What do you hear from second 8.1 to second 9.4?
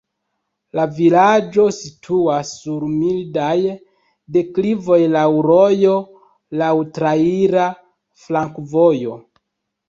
flankovojo.